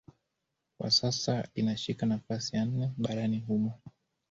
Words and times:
Kwa 0.77 0.91
sasa 0.91 1.47
linashika 1.55 2.05
nafasi 2.05 2.55
ya 2.55 2.65
nne 2.65 2.91
barani 2.97 3.39
humo 3.39 3.79